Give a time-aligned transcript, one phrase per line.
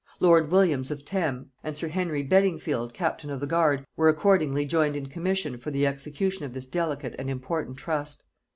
[0.19, 4.95] Lord Williams of Thame, and sir Henry Beddingfield captain of the guard, were accordingly joined
[4.95, 8.23] in commission for the execution of this delicate and important trust.